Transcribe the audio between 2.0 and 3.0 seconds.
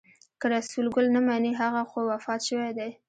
وفات شوی دی.